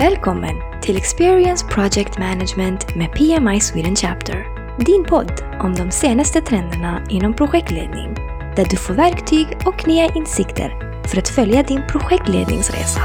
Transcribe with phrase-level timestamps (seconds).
[0.00, 4.44] Välkommen till Experience Project Management med PMI Sweden Chapter.
[4.84, 8.14] Din podd om de senaste trenderna inom projektledning.
[8.56, 13.00] Där du får verktyg och nya insikter för att följa din projektledningsresa.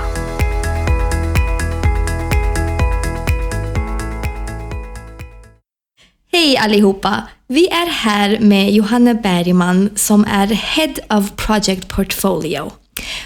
[6.32, 7.24] Hej allihopa!
[7.48, 12.72] Vi är här med Johanna Bergman som är Head of Project Portfolio.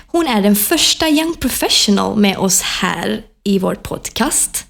[0.07, 4.66] Hon är den första young professional med oss här i vår podcast.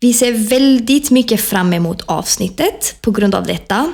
[0.00, 3.92] Vi ser väldigt mycket fram emot avsnittet på grund av detta.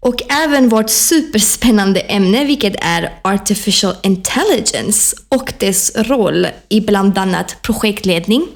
[0.00, 7.56] Och även vårt superspännande ämne vilket är Artificial Intelligence och dess roll i bland annat
[7.62, 8.46] projektledning.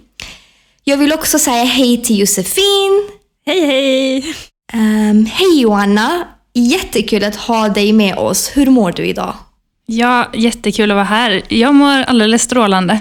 [0.84, 3.08] Jag vill också säga hej till Josefin.
[3.46, 4.24] Hej hej!
[4.74, 6.28] Um, hej Johanna!
[6.54, 8.50] Jättekul att ha dig med oss.
[8.54, 9.34] Hur mår du idag?
[9.86, 11.42] Ja, jättekul att vara här.
[11.48, 13.00] Jag mår alldeles strålande.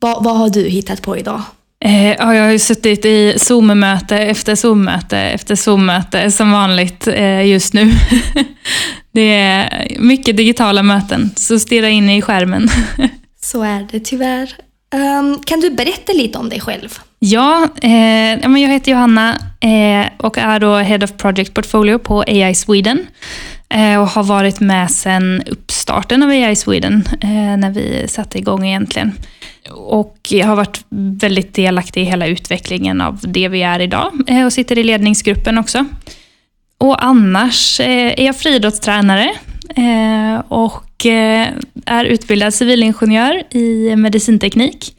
[0.00, 1.42] Va, vad har du hittat på idag?
[1.84, 7.74] Eh, jag har ju suttit i Zoom-möte efter Zoom-möte efter Zoom-möte som vanligt eh, just
[7.74, 7.92] nu.
[9.12, 12.68] det är mycket digitala möten, så stirra in i skärmen.
[13.40, 14.54] så är det tyvärr.
[14.94, 16.98] Um, kan du berätta lite om dig själv?
[17.18, 22.54] Ja, eh, jag heter Johanna eh, och är då Head of Project Portfolio på AI
[22.54, 23.06] Sweden.
[23.68, 28.66] Eh, och har varit med sedan uppstarten av AI Sweden, eh, när vi satte igång
[28.66, 29.12] egentligen.
[29.70, 34.46] Och jag har varit väldigt delaktig i hela utvecklingen av det vi är idag eh,
[34.46, 35.84] och sitter i ledningsgruppen också.
[36.78, 39.34] Och annars eh, är jag friidrottstränare
[39.76, 41.06] eh, och
[41.86, 44.92] är utbildad civilingenjör i medicinteknik.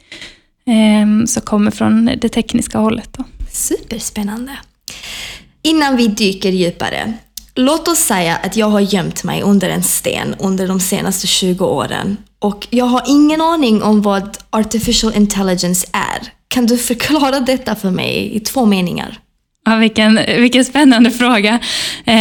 [1.26, 3.08] Så kommer från det tekniska hållet.
[3.12, 3.24] Då.
[3.50, 4.52] Superspännande.
[5.62, 7.12] Innan vi dyker djupare,
[7.60, 11.64] Låt oss säga att jag har gömt mig under en sten under de senaste 20
[11.64, 16.32] åren och jag har ingen aning om vad artificial intelligence är.
[16.48, 19.18] Kan du förklara detta för mig i två meningar?
[19.64, 21.58] Ja, vilken, vilken spännande fråga.
[22.04, 22.14] Eh,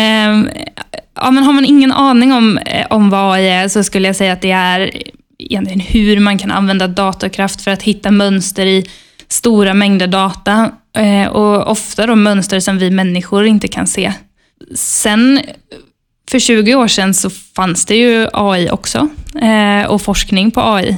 [1.15, 4.15] ja, men har man ingen aning om, eh, om vad AI är så skulle jag
[4.15, 5.01] säga att det är
[5.39, 8.85] egentligen hur man kan använda datorkraft för att hitta mönster i
[9.27, 10.71] stora mängder data.
[10.97, 14.13] Eh, och ofta då mönster som vi människor inte kan se.
[14.75, 15.41] Sen
[16.31, 19.09] för 20 år sedan så fanns det ju AI också
[19.41, 20.97] eh, och forskning på AI.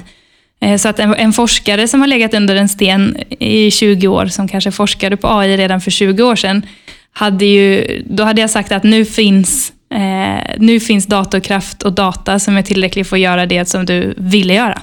[0.62, 4.26] Eh, så att en, en, forskare som har legat under en sten i 20 år,
[4.26, 6.66] som kanske forskade på AI redan för 20 år sedan,
[7.12, 12.40] hade ju, då hade jag sagt att nu finns, eh, nu finns datorkraft och data
[12.40, 14.82] som är tillräckligt för att göra det som du ville göra.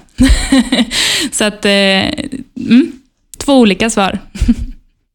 [1.32, 2.92] så att, eh, mm,
[3.38, 4.18] två olika svar.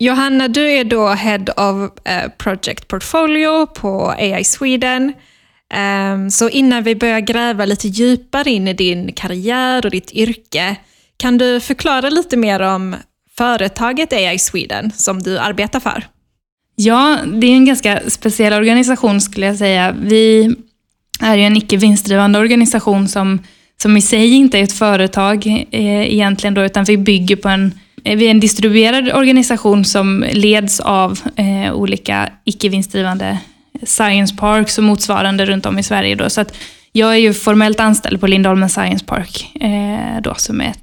[0.01, 5.13] Johanna, du är då Head of eh, Project Portfolio på AI Sweden.
[5.73, 10.75] Ehm, så innan vi börjar gräva lite djupare in i din karriär och ditt yrke,
[11.17, 12.95] kan du förklara lite mer om
[13.38, 16.07] företaget AI Sweden som du arbetar för?
[16.75, 19.95] Ja, det är en ganska speciell organisation skulle jag säga.
[20.01, 20.56] Vi
[21.19, 23.40] är ju en icke vinstdrivande organisation som,
[23.81, 27.73] som i sig inte är ett företag eh, egentligen, då, utan vi bygger på en
[28.03, 33.38] vi är en distribuerad organisation som leds av eh, olika icke vinstdrivande
[33.84, 36.16] science parks och motsvarande runt om i Sverige.
[36.16, 36.29] Då.
[36.29, 36.57] Så att
[36.91, 40.73] jag är ju formellt anställd på Lindholmen Science Park, eh, då, som är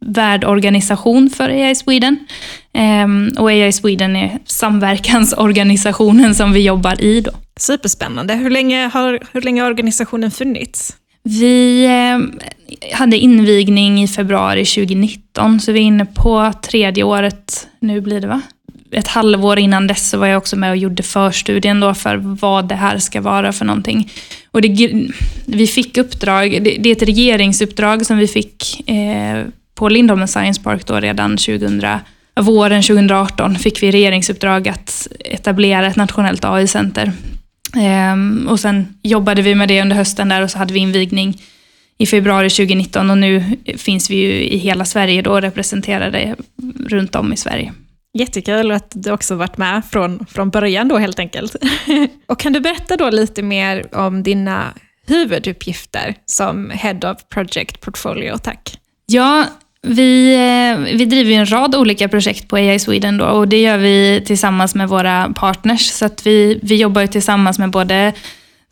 [0.00, 2.16] värdorganisation för AI Sweden.
[2.72, 7.20] Eh, och AI Sweden är samverkansorganisationen som vi jobbar i.
[7.20, 7.30] Då.
[7.56, 8.34] Superspännande.
[8.34, 10.96] Hur länge har, hur länge har organisationen funnits?
[11.22, 12.18] Vi eh,
[12.92, 18.26] hade invigning i februari 2019, så vi är inne på tredje året nu blir det
[18.26, 18.40] va?
[18.92, 22.68] Ett halvår innan dess så var jag också med och gjorde förstudien då för vad
[22.68, 24.10] det här ska vara för någonting.
[24.50, 25.08] Och det,
[25.46, 29.44] vi fick uppdrag, det, det, är ett regeringsuppdrag som vi fick eh,
[29.74, 31.84] på Lindholmen Science Park då redan 2000,
[32.40, 37.12] våren 2018 fick vi regeringsuppdrag att etablera ett nationellt AI-center
[37.76, 41.38] ehm, och sen jobbade vi med det under hösten där och så hade vi invigning
[42.00, 43.44] i februari 2019 och nu
[43.76, 46.36] finns vi ju i hela Sverige då representerade
[46.86, 47.72] runt om i Sverige.
[48.18, 51.56] Jättekul att du också varit med från, från början då helt enkelt.
[52.26, 54.64] och kan du berätta då lite mer om dina
[55.06, 58.78] huvuduppgifter som Head of Project Portfolio, tack.
[59.06, 59.44] Ja,
[59.82, 63.78] vi, eh, vi driver en rad olika projekt på AI Sweden då, och det gör
[63.78, 65.90] vi tillsammans med våra partners.
[65.90, 68.12] Så att vi, vi jobbar tillsammans med både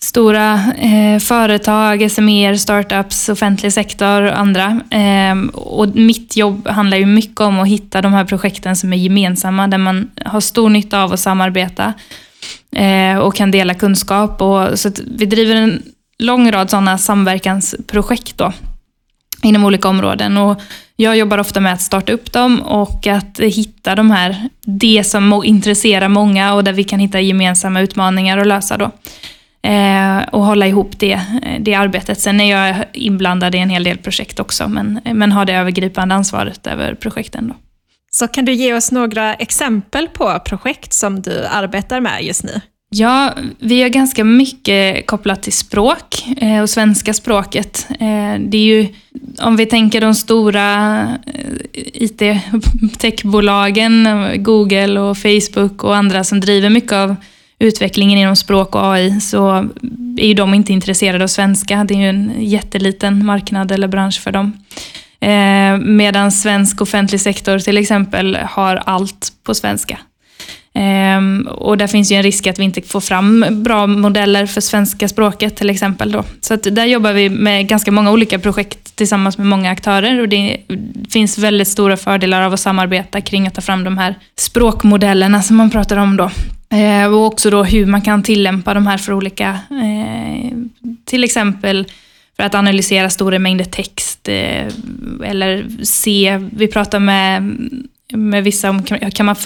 [0.00, 4.80] stora eh, företag, SMEer, startups, offentlig sektor och andra.
[4.90, 8.96] Eh, och mitt jobb handlar ju mycket om att hitta de här projekten som är
[8.96, 11.92] gemensamma, där man har stor nytta av att samarbeta
[12.76, 14.42] eh, och kan dela kunskap.
[14.42, 15.82] Och, så vi driver en
[16.18, 18.38] lång rad sådana samverkansprojekt.
[18.38, 18.52] Då.
[19.42, 20.36] inom olika områden.
[20.36, 20.60] Och
[20.96, 25.42] jag jobbar ofta med att starta upp dem och att hitta de här, det som
[25.44, 28.76] intresserar många och där vi kan hitta gemensamma utmaningar att lösa.
[28.76, 28.90] Då.
[29.62, 31.20] Eh, och hålla ihop det,
[31.60, 32.20] det arbetet.
[32.20, 36.14] Sen är jag inblandad i en hel del projekt också, men, men har det övergripande
[36.14, 37.48] ansvaret över projekten.
[37.48, 37.54] Då.
[38.10, 42.60] Så kan du ge oss några exempel på projekt som du arbetar med just nu?
[42.90, 47.86] Ja, vi gör ganska mycket kopplat till språk eh, och svenska språket.
[47.90, 48.88] Eh, det är ju,
[49.42, 54.08] om vi tänker de stora eh, IT-techbolagen,
[54.42, 57.16] Google och Facebook och andra som driver mycket av
[57.58, 59.68] utvecklingen inom språk och AI, så
[60.18, 61.84] är ju de inte intresserade av svenska.
[61.84, 64.52] Det är ju en jätteliten marknad eller bransch för dem.
[65.20, 69.98] Eh, medan svensk offentlig sektor till exempel har allt på svenska.
[70.74, 74.60] Eh, och där finns ju en risk att vi inte får fram bra modeller för
[74.60, 76.12] svenska språket till exempel.
[76.12, 76.24] Då.
[76.40, 80.28] Så att där jobbar vi med ganska många olika projekt tillsammans med många aktörer och
[80.28, 80.56] det
[81.10, 85.56] finns väldigt stora fördelar av att samarbeta kring att ta fram de här språkmodellerna som
[85.56, 86.30] man pratar om då.
[86.70, 90.50] Eh, och också då hur man kan tillämpa de här för olika, eh,
[91.04, 91.86] till exempel
[92.36, 94.66] för att analysera stora mängder text eh,
[95.24, 97.56] eller se, vi pratar med
[98.12, 98.82] med vissa,
[99.14, 99.36] kan man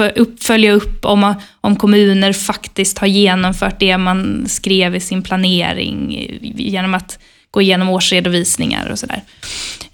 [0.40, 6.38] följa upp om, om kommuner faktiskt har genomfört det man skrev i sin planering eh,
[6.42, 7.18] genom att
[7.52, 9.22] gå igenom årsredovisningar och sådär.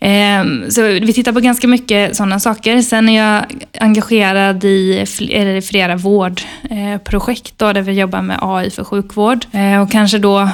[0.00, 2.82] Ehm, så vi tittar på ganska mycket sådana saker.
[2.82, 3.44] Sen är jag
[3.80, 5.06] engagerad i
[5.64, 9.46] flera vårdprojekt då, där vi jobbar med AI för sjukvård.
[9.52, 10.48] Ehm, och kanske då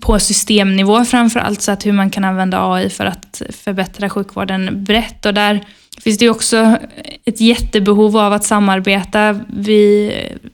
[0.00, 4.84] på systemnivå framför allt, så att hur man kan använda AI för att förbättra sjukvården
[4.84, 5.26] brett.
[5.26, 5.64] Och där
[6.02, 6.76] finns det också
[7.24, 9.40] ett jättebehov av att samarbeta.
[9.48, 10.12] Vi,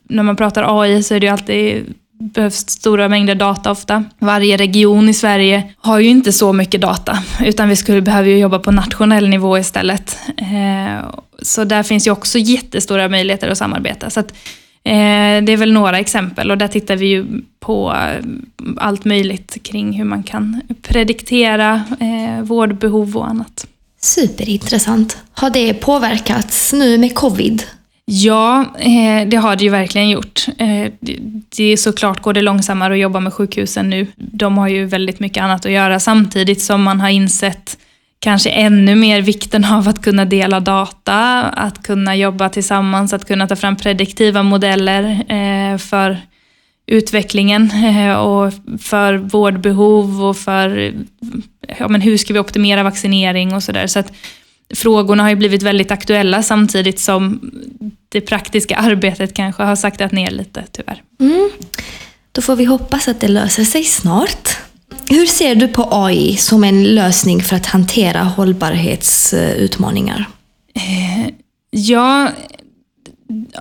[0.09, 4.05] när man pratar AI så är det ju alltid behövs stora mängder data ofta.
[4.19, 8.59] Varje region i Sverige har ju inte så mycket data, utan vi skulle behöva jobba
[8.59, 10.19] på nationell nivå istället.
[10.37, 11.09] Eh,
[11.43, 14.11] så där finns ju också jättestora möjligheter att samarbeta.
[14.11, 14.33] Så att,
[14.85, 17.27] eh, det är väl några exempel och där tittar vi ju
[17.61, 18.25] på eh,
[18.77, 21.83] allt möjligt kring hur man kan prediktera
[22.43, 23.67] vårdbehov och annat.
[24.01, 25.19] Superintressant.
[25.33, 27.63] Har det påverkats nu med covid?
[28.09, 30.47] Ja, eh, det har det ju verkligen gjort.
[30.59, 30.93] Eh,
[31.57, 34.07] det är såklart går det långsammare att jobba med sjukhusen nu.
[34.17, 37.79] De har ju väldigt mycket annat att göra samtidigt som man har insett
[38.19, 43.47] kanske ännu mer vikten av att kunna dela data, att kunna jobba tillsammans, att kunna
[43.47, 46.19] ta fram prediktiva modeller eh, för
[46.87, 47.71] utvecklingen
[48.19, 48.53] och
[48.83, 50.95] för vårdbehov och för
[51.79, 53.87] ja, men hur ska vi optimera vaccinering och sådär.
[53.87, 54.13] Så att
[54.75, 57.51] frågorna har ju blivit väldigt aktuella samtidigt som
[58.09, 61.03] det praktiska arbetet kanske har saktat ner lite tyvärr.
[61.21, 61.51] Mm.
[62.33, 64.49] Då får vi hoppas att det löser sig snart.
[65.09, 70.25] Hur ser du på AI som en lösning för att hantera hållbarhetsutmaningar?
[70.75, 71.29] Eh,
[71.71, 72.29] ja,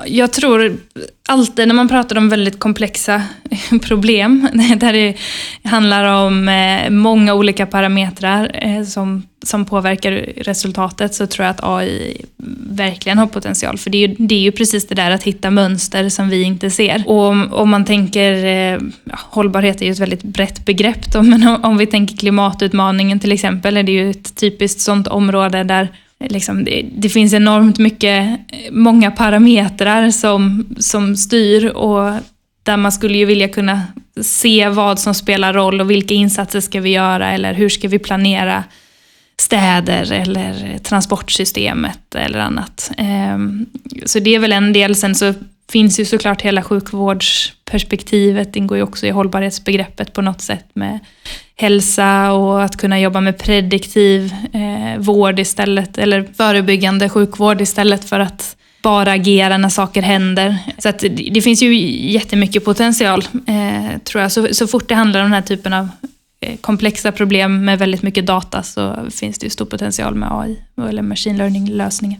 [0.05, 0.77] jag tror
[1.27, 3.21] alltid när man pratar om väldigt komplexa
[3.81, 5.15] problem, där det
[5.63, 11.63] handlar om eh, många olika parametrar eh, som, som påverkar resultatet, så tror jag att
[11.63, 12.25] AI
[12.69, 13.77] verkligen har potential.
[13.77, 16.41] För det är, ju, det är ju precis det där att hitta mönster som vi
[16.41, 17.03] inte ser.
[17.07, 21.21] Och om, om man tänker, eh, ja, hållbarhet är ju ett väldigt brett begrepp, då,
[21.23, 25.63] men om, om vi tänker klimatutmaningen till exempel, är det ju ett typiskt sånt område
[25.63, 25.87] där
[26.19, 32.13] eh, liksom, det, det, finns enormt mycket, eh, många parametrar som, som styr och
[32.63, 33.81] där man skulle ju vilja kunna
[34.21, 37.99] se vad som spelar roll och vilka insatser ska vi göra eller hur ska vi
[37.99, 38.63] planera
[39.37, 42.91] städer eller transportsystemet eller annat.
[42.97, 43.65] Ehm,
[44.05, 44.95] så det är väl en del.
[44.95, 45.33] Sen så
[45.71, 50.99] finns ju såklart hela sjukvårdsperspektivet, ingår ju också i hållbarhetsbegreppet på något sätt med
[51.55, 58.19] hälsa och att kunna jobba med prediktiv eh, vård istället, eller förebyggande sjukvård istället för
[58.19, 60.57] att bara agera när saker händer.
[60.77, 60.99] Så att
[61.31, 61.75] det finns ju
[62.11, 64.31] jättemycket potential, eh, tror jag.
[64.31, 65.87] Så, så fort det handlar om den här typen av
[66.61, 70.57] komplexa problem med väldigt mycket data så finns det ju stor potential med AI
[70.89, 72.19] eller machine learning-lösningar.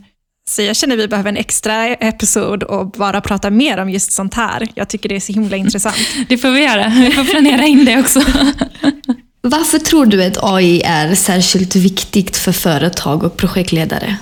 [0.49, 4.11] Så jag känner att vi behöver en extra episod och bara prata mer om just
[4.11, 4.67] sånt här.
[4.75, 5.97] Jag tycker det är så himla intressant.
[6.27, 6.89] Det får vi göra.
[6.89, 8.19] Vi får planera in det också.
[9.41, 14.17] Varför tror du att AI är särskilt viktigt för företag och projektledare?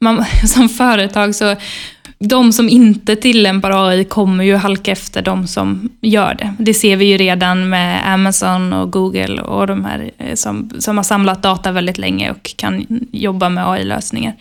[0.00, 1.56] Man, som företag så
[2.28, 6.54] de som inte tillämpar AI kommer ju halka efter de som gör det.
[6.58, 10.96] Det ser vi ju redan med Amazon och Google och de här eh, som, som
[10.96, 14.34] har samlat data väldigt länge och kan jobba med AI-lösningar.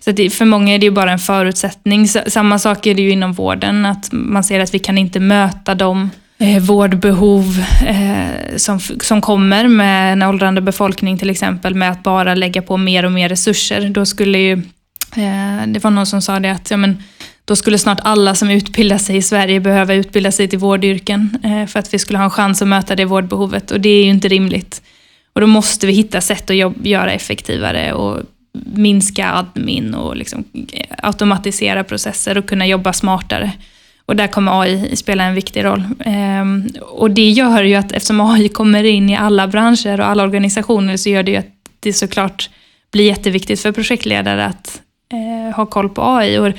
[0.00, 2.08] Så det, för många är det ju bara en förutsättning.
[2.08, 5.74] Samma sak är det ju inom vården, att man ser att vi kan inte möta
[5.74, 12.02] de eh, vårdbehov eh, som, som kommer med en åldrande befolkning till exempel, med att
[12.02, 13.88] bara lägga på mer och mer resurser.
[13.88, 14.52] Då skulle ju,
[15.16, 17.02] eh, det var någon som sa det att ja, men,
[17.46, 21.66] då skulle snart alla som utbildar sig i Sverige behöva utbilda sig till vårdyrken eh,
[21.66, 24.10] för att vi skulle ha en chans att möta det vårdbehovet och det är ju
[24.10, 24.82] inte rimligt.
[25.32, 28.22] Och då måste vi hitta sätt att jobb, göra effektivare och
[28.64, 33.52] minska admin och liksom eh, automatisera processer och kunna jobba smartare.
[34.06, 35.82] Och där kommer AI spela en viktig roll.
[36.04, 40.22] Ehm, och det gör ju att eftersom AI kommer in i alla branscher och alla
[40.22, 42.50] organisationer så gör det ju att det såklart
[42.92, 46.38] blir jätteviktigt för projektledare att eh, ha koll på AI.
[46.38, 46.52] Och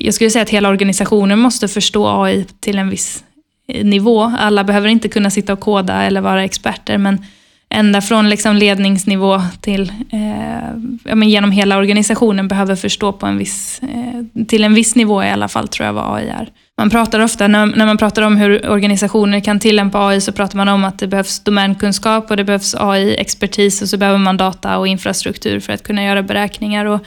[0.00, 3.24] jag skulle säga att hela organisationen måste förstå AI till en viss
[3.68, 4.32] eh, nivå.
[4.38, 7.24] Alla behöver inte kunna sitta och koda eller vara experter, men
[7.70, 10.68] ända från liksom ledningsnivå till eh,
[11.04, 15.22] ja, men genom hela organisationen behöver förstå på en viss, eh, till en viss nivå
[15.22, 16.48] i alla fall, tror jag vad AI är.
[16.78, 20.56] Man pratar ofta, när, när man pratar om hur organisationer kan tillämpa AI, så pratar
[20.56, 24.78] man om att det behövs domänkunskap och det behövs AI-expertis och så behöver man data
[24.78, 26.84] och infrastruktur för att kunna göra beräkningar.
[26.84, 27.00] Och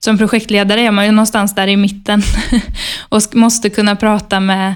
[0.00, 2.22] som projektledare är man ju någonstans där i mitten
[3.08, 4.74] och måste kunna prata med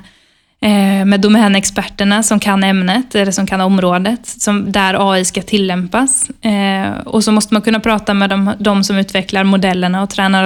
[0.61, 6.31] eh, med domänexperterna som kan ämnet, eller som kan området, som, där AI ska tillämpas.
[6.31, 10.45] Eh, och så måste man kunna prata med de, de som utvecklar modellerna och tränar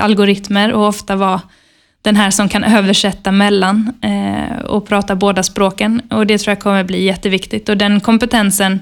[0.00, 1.40] algoritmer och ofta vara
[2.02, 6.02] den här som kan översätta mellan eh, och prata båda språken.
[6.10, 7.68] Och det tror jag kommer bli jätteviktigt.
[7.68, 8.80] Och den kompetensen,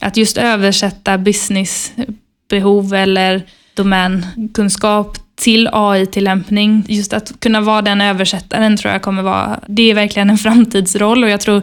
[0.00, 3.42] att just översätta businessbehov eller
[3.76, 6.84] domänkunskap till AI-tillämpning.
[6.88, 11.24] Just att kunna vara den översättaren tror jag kommer vara, det är verkligen en framtidsroll
[11.24, 11.62] och jag tror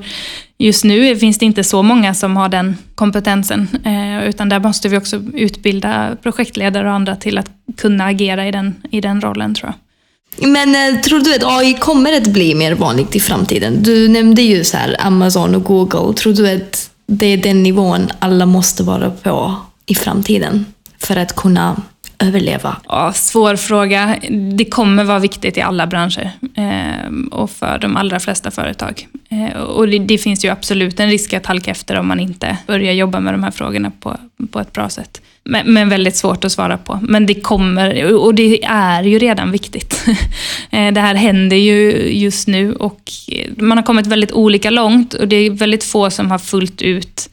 [0.57, 3.67] just nu finns det inte så många som har den kompetensen.
[3.85, 8.51] Eh, utan där måste vi också utbilda projektledare och andra till att kunna agera i
[8.51, 9.75] den, i den rollen tror jag.
[10.49, 13.83] Men eh, tror du att AI kommer att bli mer vanligt i framtiden?
[13.83, 16.13] Du nämnde ju så här Amazon och Google.
[16.13, 19.55] Tror du att det är den nivån alla måste vara på
[19.85, 20.65] i framtiden
[20.97, 21.81] för att kunna
[22.27, 22.77] överleva?
[22.87, 24.17] Ja, svår fråga.
[24.55, 29.07] Det kommer vara viktigt i alla branscher eh, och för de allra flesta företag.
[29.29, 32.57] Eh, och det, det, finns ju absolut en risk att halka efter om man inte
[32.67, 34.17] börjar jobba med de här frågorna på,
[34.51, 35.21] på ett bra sätt.
[35.43, 36.99] Men, men väldigt svårt att svara på.
[37.01, 40.05] Men det kommer, och det är ju redan viktigt.
[40.71, 43.11] Eh, det här händer ju just nu och
[43.57, 47.29] man har kommit väldigt olika långt och det är väldigt få som har fullt ut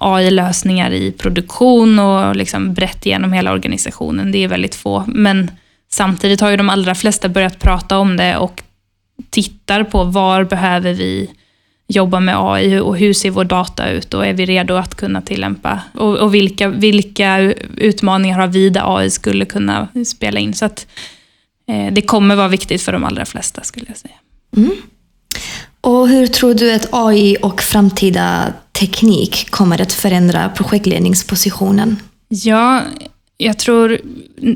[0.00, 4.32] AI-lösningar i produktion och liksom brett igenom hela organisationen.
[4.32, 5.04] Det är väldigt få.
[5.06, 5.50] Men
[5.90, 8.62] samtidigt har ju de allra flesta börjat prata om det och
[9.30, 11.30] tittar på var behöver vi
[11.88, 15.22] jobba med AI och hur ser vår data ut och är vi redo att kunna
[15.22, 15.80] tillämpa?
[15.94, 17.40] Och, och vilka, vilka
[17.76, 20.54] utmaningar har vi där AI skulle kunna spela in?
[20.54, 20.86] Så att
[21.68, 24.14] eh, det kommer vara viktigt för de allra flesta skulle jag säga.
[24.56, 24.76] Mm.
[25.80, 31.96] Och hur tror du att AI och framtida teknik kommer att förändra projektledningspositionen?
[32.28, 32.82] Ja,
[33.38, 34.00] jag tror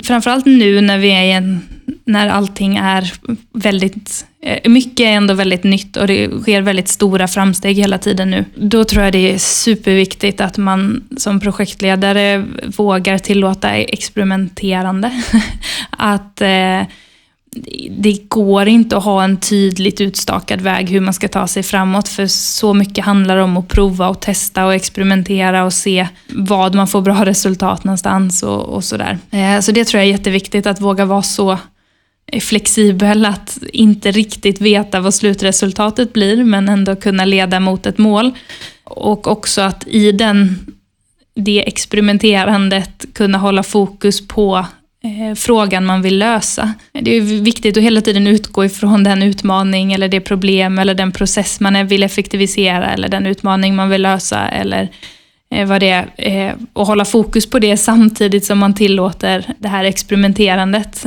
[0.02, 1.60] framförallt nu när vi är en,
[2.04, 3.12] när allting är
[3.52, 8.30] väldigt, eh, mycket är ändå väldigt nytt och det sker väldigt stora framsteg hela tiden
[8.30, 8.44] nu.
[8.54, 12.44] Då tror jag det är superviktigt att man som projektledare
[12.76, 15.22] vågar tillåta experimenterande.
[15.90, 16.82] att eh,
[17.90, 22.08] det går inte att ha en tydligt utstakad väg hur man ska ta sig framåt,
[22.08, 26.88] för så mycket handlar om att prova och testa och experimentera och se vad man
[26.88, 29.18] får bra resultat någonstans och, och sådär.
[29.30, 31.58] Eh, så det tror jag är jätteviktigt, att våga vara så
[32.40, 38.30] flexibel, att inte riktigt veta vad slutresultatet blir, men ändå kunna leda mot ett mål.
[38.84, 40.58] Och också att i den,
[41.34, 44.66] det experimenterandet kunna hålla fokus på
[45.04, 46.72] Eh, frågan man vill lösa.
[46.92, 51.12] Det är viktigt att hela tiden utgå ifrån den utmaning eller det problem eller den
[51.12, 54.88] process man vill effektivisera eller den utmaning man vill lösa eller
[55.50, 56.06] eh, vad det är.
[56.16, 61.06] Eh, och hålla fokus på det samtidigt som man tillåter det här experimenterandet.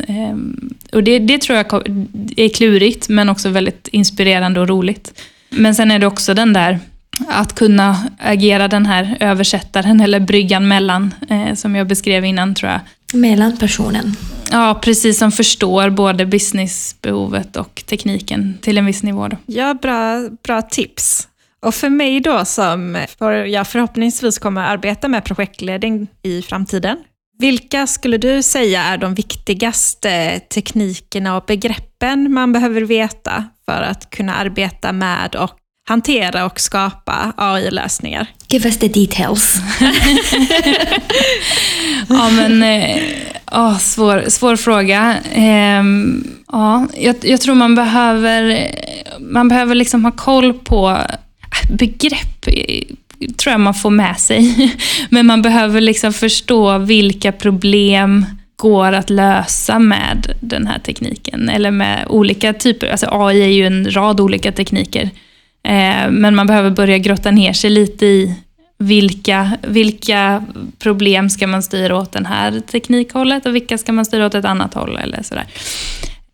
[0.91, 1.73] Och det, det tror jag
[2.37, 5.21] är klurigt men också väldigt inspirerande och roligt.
[5.49, 6.79] Men sen är det också den där
[7.27, 12.71] att kunna agera den här översättaren eller bryggan mellan, eh, som jag beskrev innan tror
[12.71, 12.81] jag.
[13.13, 14.15] Mellan personen?
[14.51, 19.27] Ja, precis som förstår både businessbehovet och tekniken till en viss nivå.
[19.27, 19.37] Då.
[19.45, 21.27] Ja, bra, bra tips.
[21.65, 26.97] Och för mig då som för, jag förhoppningsvis kommer arbeta med projektledning i framtiden,
[27.39, 34.09] vilka skulle du säga är de viktigaste teknikerna och begreppen man behöver veta för att
[34.09, 35.51] kunna arbeta med och
[35.87, 38.27] hantera och skapa AI-lösningar?
[38.47, 39.57] Give us the details.
[42.09, 43.01] ja, men, eh,
[43.51, 45.17] oh, svår, svår fråga.
[45.33, 45.83] Eh,
[46.51, 48.71] ja, jag, jag, tror man behöver,
[49.19, 50.97] man behöver liksom ha koll på
[51.69, 52.47] begrepp
[53.37, 54.71] tror jag man får med sig.
[55.09, 58.25] Men man behöver liksom förstå vilka problem
[58.55, 61.49] går att lösa med den här tekniken.
[61.49, 65.09] Eller med olika typer, alltså AI är ju en rad olika tekniker.
[65.65, 68.35] Eh, men man behöver börja grotta ner sig lite i
[68.77, 70.43] vilka, vilka
[70.79, 74.45] problem ska man styra åt den här teknikhållet och vilka ska man styra åt ett
[74.45, 75.45] annat håll eller sådär.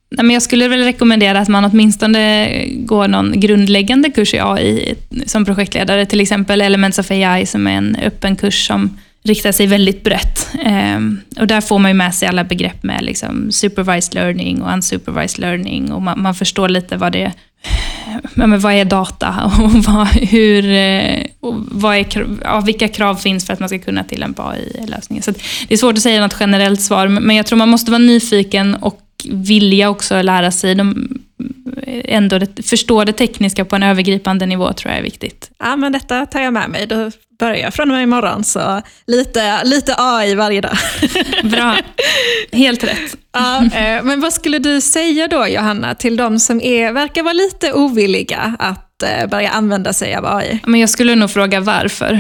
[0.10, 4.96] Men jag skulle väl rekommendera att man åtminstone går någon grundläggande kurs i AI
[5.26, 9.68] som projektledare, till exempel Elements of AI som är en öppen kurs som riktar sig
[9.68, 10.50] väldigt brett.
[10.66, 14.74] Ehm, och där får man ju med sig alla begrepp med liksom supervised learning och
[14.74, 17.32] unsupervised learning och man, man förstår lite vad det
[18.34, 23.46] men vad är data och, vad, hur, eh, och vad är, ja, vilka krav finns
[23.46, 25.24] för att man ska kunna tillämpa AI-lösningar.
[25.24, 25.32] Så
[25.68, 28.76] det är svårt att säga något generellt svar, men jag tror man måste vara nyfiken
[28.76, 31.10] och vilja också lära sig de,
[31.84, 35.52] eh, ändå det, förstå det tekniska på en övergripande nivå tror jag är viktigt.
[35.60, 36.88] Ja, men detta tar jag med mig.
[36.88, 40.78] Då börjar jag från och med imorgon, så lite, lite AI varje dag.
[41.44, 41.78] Bra,
[42.52, 43.18] helt rätt.
[43.34, 47.34] Ja, eh, men vad skulle du säga då, Johanna, till de som är, verkar vara
[47.34, 50.60] lite ovilliga att eh, börja använda sig av AI?
[50.66, 52.14] Men jag skulle nog fråga varför.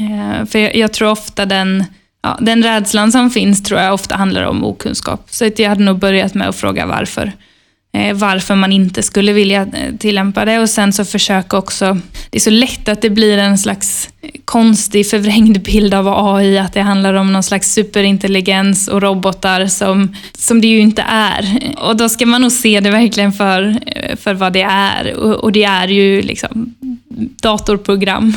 [0.00, 1.84] Eh, för jag, jag tror ofta den
[2.22, 5.26] ja, den rädslan som finns tror jag ofta handlar om okunskap.
[5.30, 7.32] Så jag hade nog börjat med att fråga varför.
[7.94, 9.66] Eh, varför man inte skulle vilja
[9.98, 11.98] tillämpa det och sen så försöka också,
[12.30, 14.11] det är så lätt att det blir en slags
[14.44, 20.16] konstig förvrängd bild av AI, att det handlar om någon slags superintelligens och robotar som,
[20.32, 21.74] som det ju inte är.
[21.76, 23.78] Och då ska man nog se det verkligen för,
[24.16, 26.74] för vad det är och, och det är ju liksom
[27.16, 28.34] datorprogram.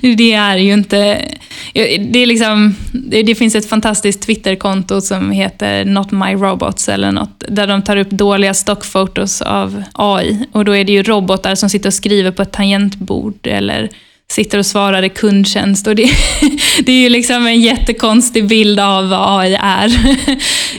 [0.00, 1.24] det är ju inte...
[1.98, 7.44] Det, är liksom, det, finns ett fantastiskt Twitterkonto som heter Not My Robots eller något,
[7.48, 10.46] där de tar upp dåliga stockfotos av AI.
[10.52, 13.90] Och då är det ju robotar som sitter och skriver på ett tangentbord eller
[14.32, 15.86] sitter och svarar i kundtjänst.
[15.86, 16.10] Och det,
[16.82, 19.90] det är ju liksom en jättekonstig bild av vad AI är.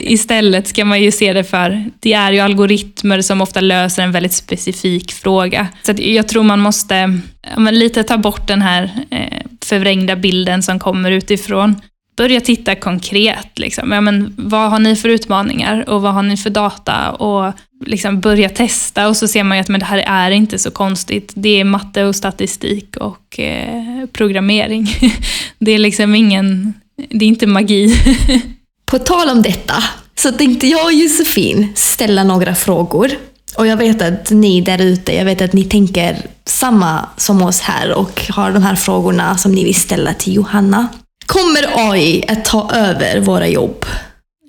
[0.00, 4.12] Istället ska man ju se det för, det är ju algoritmer som ofta löser en
[4.12, 5.68] väldigt specifik fråga.
[5.82, 7.20] Så jag tror man måste
[7.56, 11.80] ja, lite ta bort den här eh, förvrängda bilden som kommer utifrån
[12.20, 13.58] börja titta konkret.
[13.58, 13.92] Liksom.
[13.92, 17.10] Ja, men vad har ni för utmaningar och vad har ni för data?
[17.10, 17.52] Och
[17.86, 20.70] liksom börja testa och så ser man ju att men det här är inte så
[20.70, 21.32] konstigt.
[21.34, 24.88] Det är matte och statistik och eh, programmering.
[25.58, 26.74] det är liksom ingen,
[27.10, 27.94] det är inte magi.
[28.90, 33.10] På tal om detta så tänkte jag och Josefin ställa några frågor.
[33.56, 37.60] Och jag vet att ni där ute, jag vet att ni tänker samma som oss
[37.60, 40.88] här och har de här frågorna som ni vill ställa till Johanna.
[41.30, 43.84] Kommer AI att ta över våra jobb?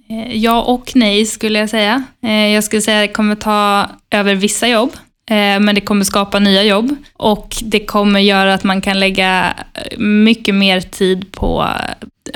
[0.10, 2.04] Eh, ja och nej skulle jag säga.
[2.24, 4.92] Eh, jag skulle säga att det kommer ta över vissa jobb.
[5.30, 9.54] Eh, men det kommer skapa nya jobb och det kommer göra att man kan lägga
[9.98, 11.68] mycket mer tid på,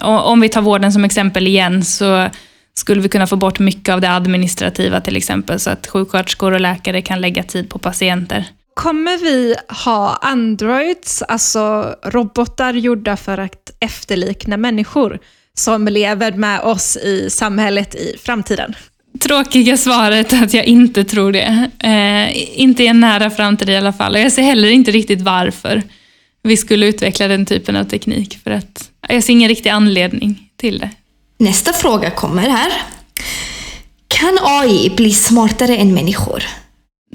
[0.02, 2.28] om vi tar vården som exempel igen, så
[2.74, 6.62] skulle vi kunna få bort mycket av det administrativa till exempel, så att sjuksköterskor och
[6.62, 8.46] läkare kan lägga tid på patienter.
[8.76, 15.20] Kommer vi ha androids, alltså robotar gjorda för att efterlikna människor,
[15.54, 18.76] som lever med oss i samhället i framtiden?
[19.20, 21.70] Tråkiga svaret att jag inte tror det.
[21.80, 24.16] Eh, inte i en nära framtid i alla fall.
[24.16, 25.84] Jag ser heller inte riktigt varför
[26.44, 28.40] vi skulle utveckla den typen av teknik.
[28.44, 30.90] För att jag ser ingen riktig anledning till det.
[31.38, 32.72] Nästa fråga kommer här.
[34.08, 36.44] Kan AI bli smartare än människor?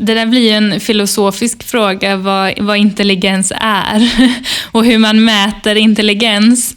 [0.03, 4.11] Det där blir ju en filosofisk fråga, vad, vad intelligens är
[4.73, 6.77] och hur man mäter intelligens.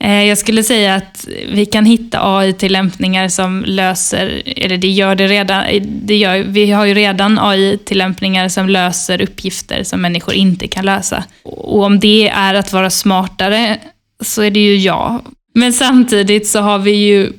[0.00, 5.28] Eh, jag skulle säga att vi kan hitta AI-tillämpningar som löser, eller det gör det
[5.28, 10.84] redan, det gör, vi har ju redan AI-tillämpningar som löser uppgifter som människor inte kan
[10.84, 11.24] lösa.
[11.42, 13.78] Och om det är att vara smartare
[14.24, 15.22] så är det ju ja.
[15.54, 17.32] Men samtidigt så har vi ju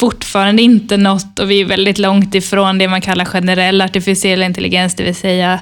[0.00, 4.94] fortfarande inte nått, och vi är väldigt långt ifrån det man kallar generell artificiell intelligens,
[4.94, 5.60] det vill säga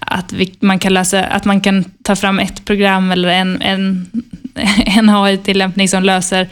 [0.00, 4.10] att, vi, man, kan lösa, att man kan ta fram ett program eller en, en,
[4.86, 6.48] en AI-tillämpning som löser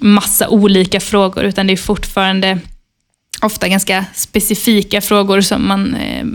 [0.00, 2.58] massa olika frågor, utan det är fortfarande
[3.42, 6.26] ofta ganska specifika frågor som man, eh,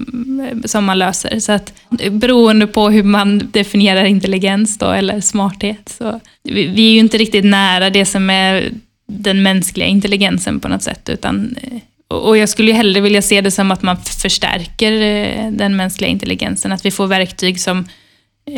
[0.65, 1.39] som man löser.
[1.39, 1.73] Så att
[2.11, 7.17] beroende på hur man definierar intelligens då, eller smarthet, så vi, vi är ju inte
[7.17, 8.71] riktigt nära det som är
[9.19, 13.41] den mänskliga intelligensen på något sätt, utan eh, Och jag skulle ju hellre vilja se
[13.41, 16.71] det som att man förstärker eh, den mänskliga intelligensen.
[16.71, 17.85] Att vi får verktyg som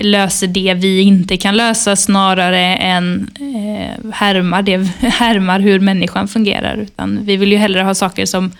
[0.01, 6.77] löser det vi inte kan lösa snarare än eh, härmar, det, härmar hur människan fungerar.
[6.77, 8.51] Utan vi vill ju hellre ha saker som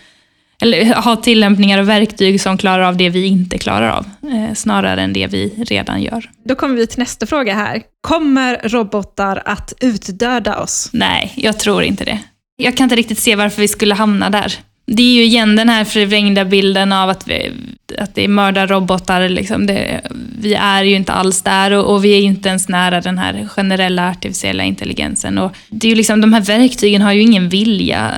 [0.64, 5.02] eller ha tillämpningar och verktyg som klarar av det vi inte klarar av, eh, snarare
[5.02, 6.30] än det vi redan gör.
[6.46, 7.82] Då kommer vi till nästa fråga här.
[8.02, 10.90] Kommer robotar att utdöda oss?
[10.94, 12.20] Nej, jag tror inte det.
[12.58, 14.54] Jag kan inte riktigt se varför vi skulle hamna där.
[14.86, 17.52] Det är ju igen den här förvrängda bilden av att, vi,
[17.98, 19.30] att det är mördarrobotar.
[19.30, 20.02] Liksom det,
[20.40, 23.48] vi är ju inte alls där och, och, vi är inte ens nära den här
[23.48, 25.38] generella artificiella intelligensen.
[25.38, 28.12] Och det är ju liksom, de här verktygen har ju ingen vilja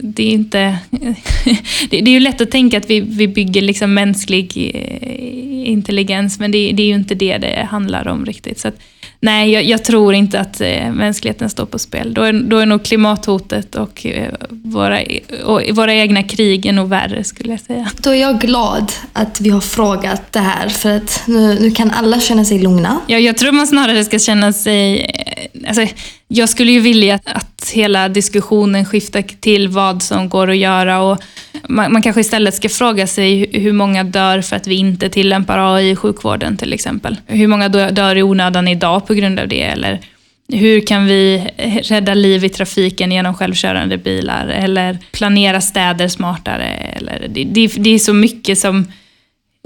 [0.00, 0.78] det är inte...
[1.90, 6.50] det, är ju lätt att tänka att vi, vi bygger liksom mänsklig eh, intelligens, men
[6.50, 8.58] det, det är ju inte det det handlar om riktigt.
[8.58, 8.74] Så att,
[9.20, 12.14] nej, jag, jag, tror inte att eh, mänskligheten står på spel.
[12.14, 15.00] Då är, då är nog klimathotet och, eh, våra,
[15.44, 17.90] och våra egna krig är nog värre, skulle jag säga.
[17.96, 21.90] Då är jag glad att vi har frågat det här, för att nu, nu kan
[21.90, 23.00] alla känna sig lugna.
[23.06, 25.10] Ja, jag tror man snarare ska känna sig...
[25.66, 25.86] Alltså,
[26.34, 31.22] jag skulle ju vilja att hela diskussionen skiftar till vad som går att göra och
[31.68, 35.76] man, man kanske istället ska fråga sig hur många dör för att vi inte tillämpar
[35.76, 37.16] AI i sjukvården till exempel.
[37.26, 39.62] Hur många dör i onödan idag på grund av det?
[39.62, 40.00] Eller
[40.48, 41.50] hur kan vi
[41.82, 44.46] rädda liv i trafiken genom självkörande bilar?
[44.46, 46.66] Eller planera städer smartare?
[46.96, 48.86] Eller, det, det, det är så mycket som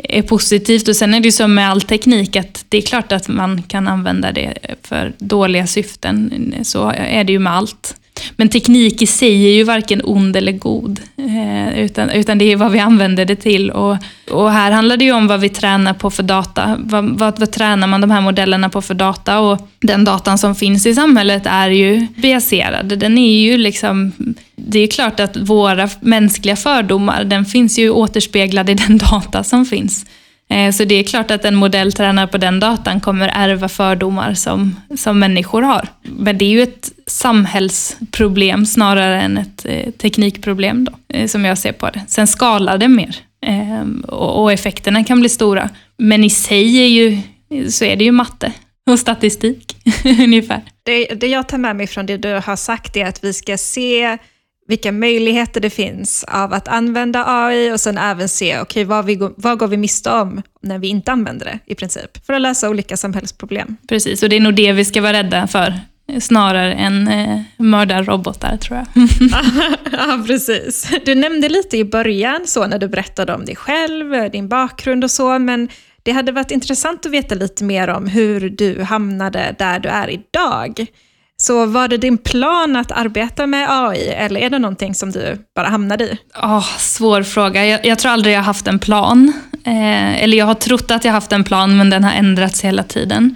[0.02, 0.88] är positivt.
[0.88, 3.62] Och sen är det ju som med all teknik att det är klart att man
[3.62, 6.54] kan använda det för dåliga syften.
[6.62, 7.94] Så är det ju med allt.
[8.36, 12.56] Men teknik i sig är ju varken ond eller god, eh, utan, utan det är
[12.56, 13.70] vad vi använder det till.
[13.70, 13.96] Och,
[14.30, 16.76] och här handlar det ju om vad vi tränar på för data.
[16.78, 19.40] Vad, vad, vad, tränar man de här modellerna på för data?
[19.40, 22.98] Och den datan som finns i samhället är ju biaserad.
[22.98, 24.12] Den är ju liksom,
[24.56, 29.66] det är klart att våra mänskliga fördomar, den finns ju återspeglad i den data som
[29.66, 30.06] finns.
[30.48, 34.34] Eh, så det är klart att en modell tränad på den datan kommer ärva fördomar
[34.34, 35.88] som, som människor har.
[36.02, 41.58] Men det är ju ett samhällsproblem snarare än ett eh, teknikproblem då, eh, som jag
[41.58, 42.02] ser på det.
[42.08, 45.70] Sen skalar det mer ehm, och effekterna kan bli stora.
[45.96, 47.18] Men i sig är ju,
[47.70, 48.52] så är det ju matte
[48.90, 50.62] och statistik ungefär.
[50.82, 53.56] Det, det jag tar med mig från det du har sagt är att vi ska
[53.56, 54.18] se
[54.68, 59.18] vilka möjligheter det finns av att använda AI och sen även se okay, vad, vi,
[59.36, 62.70] vad går vi miste om när vi inte använder det i princip, för att lösa
[62.70, 63.76] olika samhällsproblem.
[63.88, 65.74] Precis, och det är nog det vi ska vara rädda för,
[66.20, 68.86] snarare än eh, mördarrobotar tror jag.
[69.92, 70.90] ja, precis.
[71.04, 75.10] Du nämnde lite i början, så när du berättade om dig själv, din bakgrund och
[75.10, 75.68] så, men
[76.02, 80.10] det hade varit intressant att veta lite mer om hur du hamnade där du är
[80.10, 80.86] idag.
[81.42, 85.38] Så var det din plan att arbeta med AI eller är det någonting som du
[85.54, 86.18] bara hamnade i?
[86.42, 87.66] Oh, svår fråga.
[87.66, 89.32] Jag, jag tror aldrig jag haft en plan.
[89.64, 92.82] Eh, eller jag har trott att jag haft en plan men den har ändrats hela
[92.82, 93.34] tiden.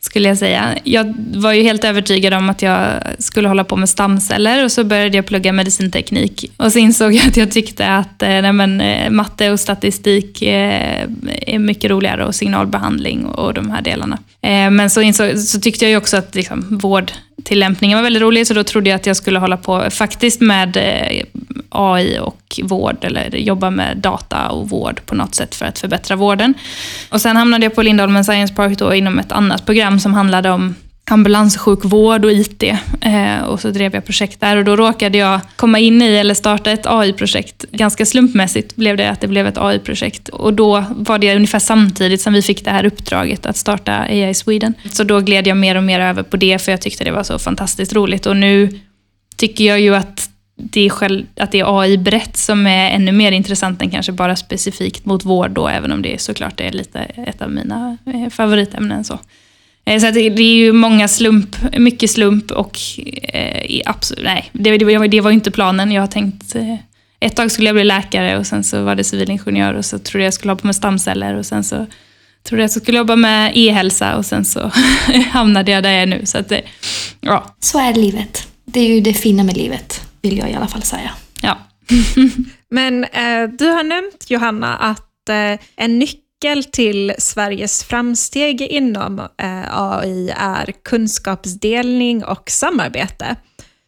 [0.00, 0.78] Skulle jag säga.
[0.84, 2.86] Jag var ju helt övertygad om att jag
[3.18, 6.52] skulle hålla på med stamceller och så började jag plugga medicinteknik.
[6.56, 10.42] Och så insåg jag att jag tyckte att eh, nej men, eh, matte och statistik
[10.42, 11.06] eh,
[11.46, 14.18] är mycket roligare och signalbehandling och de här delarna.
[14.44, 18.46] Eh, men så, insåg, så tyckte jag ju också att liksom, vårdtillämpningen var väldigt rolig
[18.46, 21.24] så då trodde jag att jag skulle hålla på faktiskt med eh,
[21.68, 26.16] AI och vård eller jobba med data och vård på något sätt för att förbättra
[26.16, 26.54] vården.
[27.10, 30.50] Och sen hamnade jag på Lindholmen Science Park då inom ett annat program som handlade
[30.50, 30.74] om
[31.10, 32.62] ambulanssjukvård och IT.
[33.00, 36.34] Eh, och så drev jag projekt där och då råkade jag komma in i eller
[36.34, 37.64] starta ett AI-projekt.
[37.70, 40.28] Ganska slumpmässigt blev det att det blev ett AI-projekt.
[40.28, 44.34] Och då var det ungefär samtidigt som vi fick det här uppdraget att starta AI
[44.34, 44.74] Sweden.
[44.92, 47.22] Så då gled jag mer och mer över på det för jag tyckte det var
[47.22, 48.26] så fantastiskt roligt.
[48.26, 48.80] Och nu
[49.36, 53.12] tycker jag ju att det är, själv, att det är AI brett som är ännu
[53.12, 56.98] mer intressant än kanske bara specifikt mot vård då, även om det såklart är lite
[57.00, 59.04] ett av mina eh, favoritämnen.
[59.04, 59.18] Så.
[59.84, 62.78] Eh, så det, är ju många slump, mycket slump och
[63.22, 65.92] eh, absolut, nej, det, det, det var inte planen.
[65.92, 66.76] Jag har tänkt, eh,
[67.20, 70.24] ett tag skulle jag bli läkare och sen så var det civilingenjör och så trodde
[70.24, 71.86] jag skulle jobba med stamceller och sen så
[72.42, 74.70] trodde jag skulle jobba med e-hälsa och sen så
[75.30, 76.26] hamnade jag där jag är nu.
[76.26, 76.52] Så, att,
[77.20, 77.54] ja.
[77.60, 78.48] så är livet.
[78.64, 81.10] Det är ju det fina med livet vill jag i alla fall säga.
[81.42, 81.58] Ja.
[82.70, 86.23] Men eh, du har nämnt, Johanna, att eh, en nyckel
[86.72, 93.36] till Sveriges framsteg inom eh, AI är kunskapsdelning och samarbete.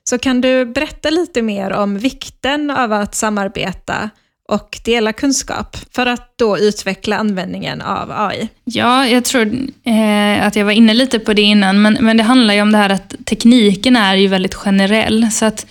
[0.05, 4.11] Så kan du berätta lite mer om vikten av att samarbeta
[4.49, 8.49] och dela kunskap för att då utveckla användningen av AI?
[8.65, 9.53] Ja, jag tror
[9.85, 12.73] eh, att jag var inne lite på det innan, men, men det handlar ju om
[12.73, 15.31] det här att tekniken är ju väldigt generell.
[15.33, 15.67] Så att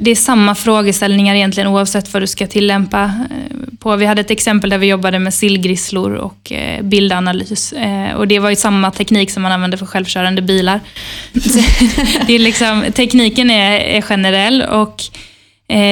[0.00, 3.96] det är samma frågeställningar egentligen oavsett vad du ska tillämpa eh, på.
[3.96, 7.72] Vi hade ett exempel där vi jobbade med sillgrisslor och eh, bildanalys.
[7.72, 10.80] Eh, och det var ju samma teknik som man använde för självkörande bilar.
[12.26, 15.02] det är liksom, tekniken är, är generell och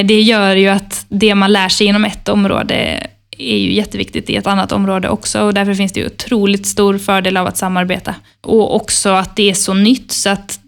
[0.04, 3.06] det gör ju att det man lär sig inom ett område
[3.38, 6.98] är ju jätteviktigt i ett annat område också och därför finns det ju otroligt stor
[6.98, 8.14] fördel av att samarbeta.
[8.42, 10.60] Och också att det är så nytt så att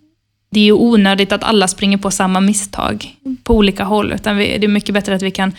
[0.51, 4.65] det är ju onödigt att alla springer på samma misstag på olika håll, utan det
[4.65, 5.53] är mycket bättre att vi kan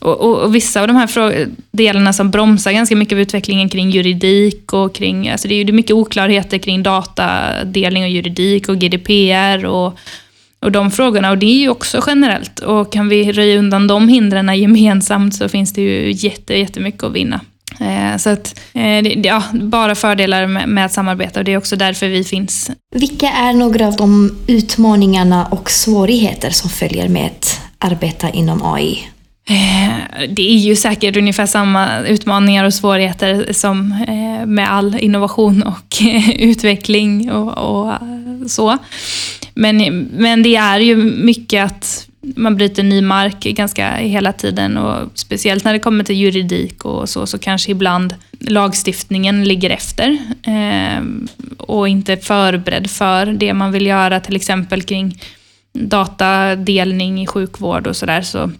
[0.00, 3.90] och, och, och vissa av de här delarna som bromsar ganska mycket av utvecklingen kring
[3.90, 9.64] juridik och kring, alltså det är ju mycket oklarheter kring datadelning och juridik och GDPR
[9.64, 9.98] och,
[10.60, 11.30] och de frågorna.
[11.30, 12.58] Och det är ju också generellt.
[12.58, 17.12] Och kan vi röja undan de hindren gemensamt så finns det ju jätte, jättemycket att
[17.12, 17.40] vinna.
[17.80, 22.08] Eh, så att, eh, ja, bara fördelar med, att samarbeta och det är också därför
[22.08, 22.70] vi finns.
[22.94, 29.08] Vilka är några av de utmaningarna och svårigheter som följer med att arbeta inom AI?
[29.48, 34.04] Eh, det är ju säkert ungefär samma utmaningar och svårigheter som
[34.46, 35.96] med all innovation och
[36.38, 37.92] utveckling och, och
[38.46, 38.78] så.
[39.54, 45.10] Men, men det är ju mycket att man bryter ny mark ganska hela tiden och
[45.14, 51.02] speciellt när det kommer till juridik och så, så kanske ibland lagstiftningen ligger efter eh,
[51.56, 55.22] och inte är förberedd för det man vill göra, till exempel kring
[55.72, 58.22] datadelning i sjukvård och sådär.
[58.22, 58.50] Så är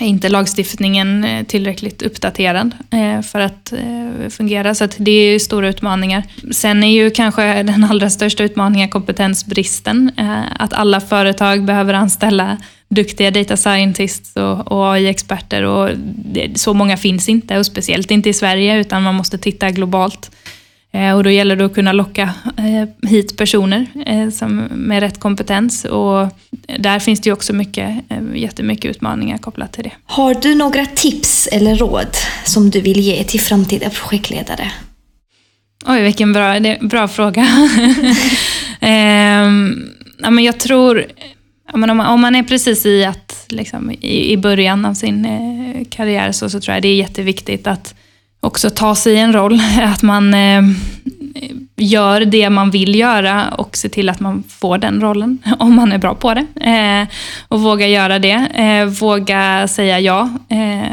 [0.00, 4.74] inte lagstiftningen eh, tillräckligt uppdaterad eh, för att eh, fungera.
[4.74, 6.22] Så det är stora utmaningar.
[6.52, 10.10] Sen är ju kanske den allra största utmaningen kompetensbristen.
[10.58, 12.56] Att alla företag behöver anställa
[12.88, 15.62] duktiga data scientists och, AI-experter.
[15.62, 15.90] och
[16.54, 20.30] Så många finns inte, och speciellt inte i Sverige, utan man måste titta globalt.
[21.16, 22.30] Och då gäller det att kunna locka
[23.02, 23.86] hit personer
[24.30, 25.84] som, med rätt kompetens.
[25.84, 26.28] Och
[26.78, 28.04] där finns det ju också mycket,
[28.34, 29.92] jättemycket utmaningar kopplat till det.
[30.04, 34.72] Har du några tips eller råd som du vill ge till framtida projektledare?
[35.86, 37.46] Oj, vilken bra, bra fråga.
[38.80, 41.06] ehm, ja, men jag tror,
[41.72, 44.94] ja, men om, man, om man är precis i, att, liksom, i, i början av
[44.94, 47.94] sin eh, karriär så, så tror jag det är jätteviktigt att
[48.44, 49.60] också ta sig en roll.
[49.82, 50.62] Att man eh,
[51.76, 55.92] gör det man vill göra och se till att man får den rollen, om man
[55.92, 56.46] är bra på det.
[56.70, 57.08] Eh,
[57.48, 58.48] och våga göra det.
[58.54, 60.88] Eh, våga säga ja eh,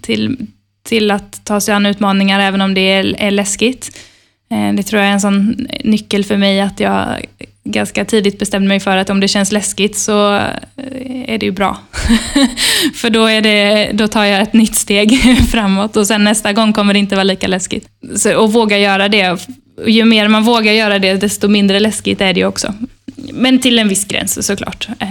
[0.00, 0.36] till,
[0.82, 3.98] till att ta sig an utmaningar, även om det är, är läskigt.
[4.50, 7.24] Eh, det tror jag är en sån nyckel för mig, att jag
[7.70, 10.42] ganska tidigt bestämde mig för att om det känns läskigt så eh,
[11.26, 11.78] är det ju bra.
[12.94, 16.72] för då, är det, då tar jag ett nytt steg framåt och sen nästa gång
[16.72, 17.88] kommer det inte vara lika läskigt.
[18.16, 19.48] Så, och våga göra det.
[19.86, 22.74] Ju mer man vågar göra det, desto mindre läskigt är det ju också.
[23.32, 24.88] Men till en viss gräns såklart.
[24.98, 25.08] Eh,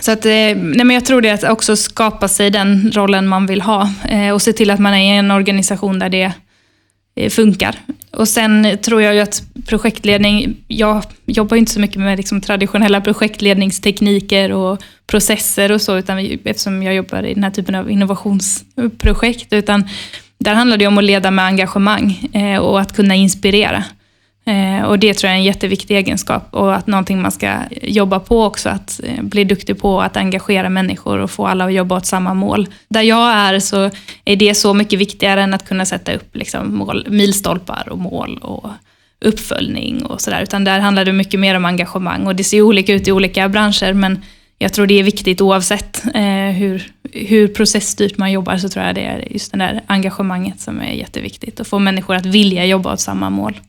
[0.00, 3.46] så att, eh, nej men jag tror det att också skapa sig den rollen man
[3.46, 3.90] vill ha
[4.34, 6.32] och se till att man är i en organisation där det
[7.30, 7.74] funkar.
[8.12, 13.00] Och sen tror jag ju att projektledning, jag jobbar inte så mycket med liksom traditionella
[13.00, 19.52] projektledningstekniker och processer och så, utan eftersom jag jobbar i den här typen av innovationsprojekt,
[19.52, 19.88] utan
[20.38, 23.84] där handlar det om att leda med engagemang eh, och att kunna inspirera.
[24.50, 28.20] Eh, och det tror jag är en jätteviktig egenskap och att någonting man ska jobba
[28.20, 31.96] på också, att eh, bli duktig på att engagera människor och få alla att jobba
[31.96, 32.68] åt samma mål.
[32.88, 33.90] Där jag är så
[34.24, 38.38] är det så mycket viktigare än att kunna sätta upp liksom mål, milstolpar och mål
[38.42, 38.70] och
[39.20, 42.92] uppföljning och sådär, utan där handlar det mycket mer om engagemang och det ser olika
[42.94, 44.22] ut i olika branscher, men
[44.58, 48.94] jag tror det är viktigt oavsett eh, hur, hur processstyrt man jobbar, så tror jag
[48.94, 51.60] det är just det där engagemanget som är jätteviktigt.
[51.60, 53.60] och få människor att vilja jobba åt samma mål.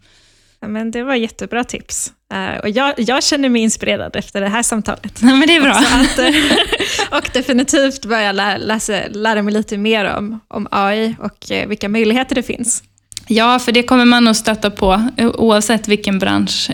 [0.67, 2.13] Men det var jättebra tips.
[2.33, 5.19] Uh, och jag, jag, känner mig inspirerad efter det här samtalet.
[5.21, 5.71] Ja, men det är bra.
[5.71, 11.51] Att, uh, och definitivt börja lä läsa, lära mig lite mer om, om AI och
[11.51, 12.83] uh, vilka möjligheter det finns.
[13.27, 15.03] Ja, för det kommer man att stöta på.
[15.17, 16.71] Oavsett vilken bransch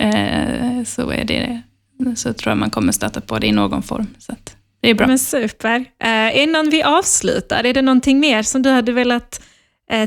[0.86, 1.62] så, är det,
[2.16, 4.08] så tror jag man kommer stöta på det i någon form.
[4.20, 4.36] Så
[4.82, 5.08] det är bra.
[5.08, 5.86] Men super.
[6.34, 9.42] innan vi avslutar, är det någonting mer som du hade velat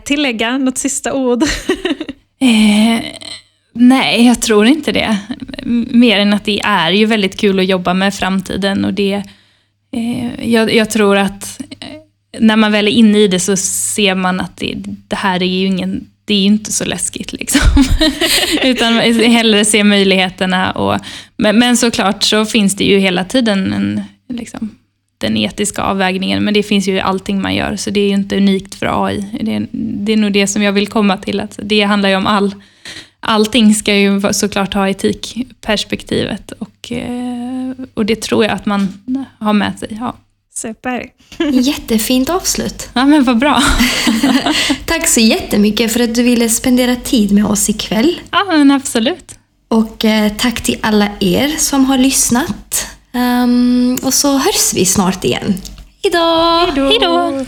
[0.04, 0.58] tillägga?
[0.58, 1.44] Något sista ord?
[3.72, 5.18] Nej, jag tror inte det.
[5.90, 9.22] Mer än att det är ju väldigt kul att jobba med framtiden och det...
[9.92, 11.86] Eh, jag, jag, tror att eh,
[12.40, 14.74] när man väl är inne i det så ser man att det,
[15.08, 17.32] det här är ju ingen det är inte så läskigt.
[17.32, 17.84] Liksom.
[18.62, 20.70] Utan hellre se möjligheterna.
[20.70, 21.00] Och,
[21.36, 24.70] men, men, såklart så finns det ju hela tiden en, liksom,
[25.18, 26.44] den etiska avvägningen.
[26.44, 29.06] Men det finns ju i allting man gör, så det är ju inte unikt för
[29.06, 29.24] AI.
[29.40, 31.40] Det, det är nog det som jag vill komma till.
[31.40, 32.54] Att det handlar ju om all
[33.20, 39.02] allting ska ju såklart ha etikperspektivet och eh, och det tror jag att man
[39.38, 39.96] har med sig.
[40.00, 40.16] Ja,
[40.54, 41.06] Super.
[41.52, 42.90] Jättefint avslut.
[42.92, 43.62] ja men vad bra.
[44.84, 48.20] Tack så jättemycket för att du ville spendera tid med oss ikväll.
[48.30, 49.34] Ja, men absolut.
[49.68, 52.86] Och eh, tack till alla er som har lyssnat.
[53.12, 55.54] Ehm, och så hörs vi snart igen.
[56.02, 56.84] Hejdå!
[56.88, 57.46] Hej då!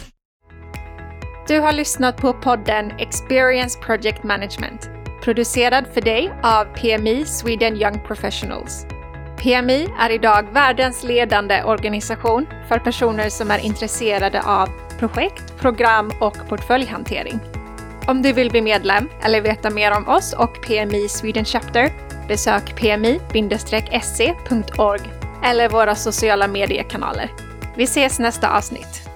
[1.48, 4.80] Du har lyssnat på podden Experience Project Management,
[5.22, 8.86] producerad för dig av PMI Sweden Young Professionals.
[9.36, 16.48] PMI är idag världens ledande organisation för personer som är intresserade av projekt, program och
[16.48, 17.40] portföljhantering.
[18.06, 21.92] Om du vill bli medlem eller veta mer om oss och PMI Sweden Chapter,
[22.28, 23.40] besök pmi-se.org
[25.44, 27.30] eller våra sociala mediekanaler.
[27.76, 29.11] Vi ses nästa avsnitt.